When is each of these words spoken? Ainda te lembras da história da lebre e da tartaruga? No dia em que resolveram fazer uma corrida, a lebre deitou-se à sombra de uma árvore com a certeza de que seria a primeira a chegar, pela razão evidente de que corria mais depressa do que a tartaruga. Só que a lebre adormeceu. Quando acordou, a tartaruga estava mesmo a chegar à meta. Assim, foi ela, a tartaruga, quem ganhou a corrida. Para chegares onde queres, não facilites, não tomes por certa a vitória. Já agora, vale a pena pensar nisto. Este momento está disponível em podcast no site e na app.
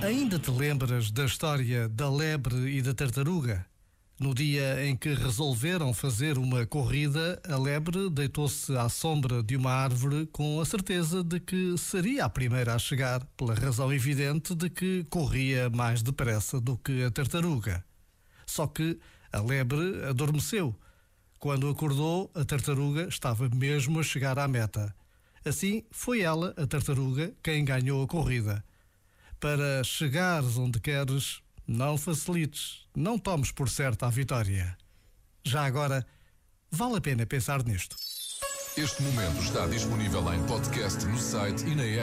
Ainda 0.00 0.38
te 0.38 0.50
lembras 0.50 1.10
da 1.10 1.24
história 1.24 1.88
da 1.88 2.08
lebre 2.08 2.56
e 2.76 2.80
da 2.80 2.94
tartaruga? 2.94 3.66
No 4.18 4.32
dia 4.32 4.86
em 4.86 4.96
que 4.96 5.12
resolveram 5.12 5.92
fazer 5.92 6.38
uma 6.38 6.64
corrida, 6.64 7.40
a 7.48 7.56
lebre 7.56 8.08
deitou-se 8.08 8.76
à 8.76 8.88
sombra 8.88 9.42
de 9.42 9.56
uma 9.56 9.72
árvore 9.72 10.26
com 10.26 10.60
a 10.60 10.64
certeza 10.64 11.24
de 11.24 11.40
que 11.40 11.76
seria 11.76 12.24
a 12.24 12.28
primeira 12.28 12.74
a 12.74 12.78
chegar, 12.78 13.24
pela 13.36 13.54
razão 13.54 13.92
evidente 13.92 14.54
de 14.54 14.70
que 14.70 15.04
corria 15.10 15.68
mais 15.68 16.00
depressa 16.00 16.60
do 16.60 16.76
que 16.76 17.02
a 17.02 17.10
tartaruga. 17.10 17.84
Só 18.46 18.68
que 18.68 18.98
a 19.32 19.40
lebre 19.40 20.04
adormeceu. 20.08 20.74
Quando 21.40 21.68
acordou, 21.68 22.30
a 22.34 22.44
tartaruga 22.44 23.08
estava 23.08 23.48
mesmo 23.48 23.98
a 23.98 24.02
chegar 24.04 24.38
à 24.38 24.46
meta. 24.46 24.94
Assim, 25.44 25.82
foi 25.90 26.20
ela, 26.20 26.54
a 26.56 26.66
tartaruga, 26.66 27.32
quem 27.42 27.64
ganhou 27.64 28.02
a 28.02 28.06
corrida. 28.06 28.64
Para 29.40 29.84
chegares 29.84 30.56
onde 30.56 30.80
queres, 30.80 31.40
não 31.64 31.96
facilites, 31.96 32.86
não 32.94 33.16
tomes 33.16 33.52
por 33.52 33.68
certa 33.68 34.06
a 34.06 34.10
vitória. 34.10 34.76
Já 35.44 35.64
agora, 35.64 36.04
vale 36.68 36.96
a 36.96 37.00
pena 37.00 37.24
pensar 37.24 37.62
nisto. 37.62 37.94
Este 38.76 39.00
momento 39.00 39.40
está 39.40 39.66
disponível 39.68 40.32
em 40.34 40.44
podcast 40.46 41.04
no 41.06 41.18
site 41.18 41.64
e 41.66 41.74
na 41.76 41.84
app. 41.84 41.96